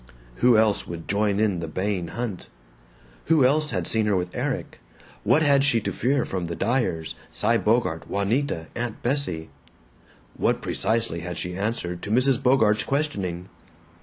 [0.37, 2.47] Who else would join in the baying hunt?
[3.25, 4.79] Who else had seen her with Erik?
[5.23, 9.49] What had she to fear from the Dyers, Cy Bogart, Juanita, Aunt Bessie?
[10.35, 12.41] What precisely had she answered to Mrs.
[12.41, 13.47] Bogart's questioning?